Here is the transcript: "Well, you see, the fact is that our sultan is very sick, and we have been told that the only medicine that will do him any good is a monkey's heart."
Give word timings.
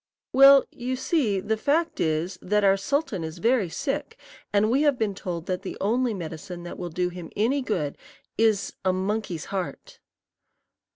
"Well, 0.33 0.65
you 0.71 0.95
see, 0.95 1.39
the 1.39 1.57
fact 1.57 1.99
is 1.99 2.39
that 2.41 2.63
our 2.63 2.75
sultan 2.75 3.23
is 3.23 3.37
very 3.37 3.69
sick, 3.69 4.17
and 4.51 4.71
we 4.71 4.81
have 4.81 4.97
been 4.97 5.13
told 5.13 5.45
that 5.45 5.61
the 5.61 5.77
only 5.79 6.15
medicine 6.15 6.63
that 6.63 6.79
will 6.79 6.89
do 6.89 7.09
him 7.09 7.29
any 7.35 7.61
good 7.61 7.99
is 8.35 8.73
a 8.83 8.93
monkey's 8.93 9.45
heart." 9.53 9.99